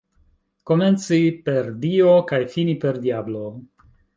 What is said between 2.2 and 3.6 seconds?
kaj fini per diablo.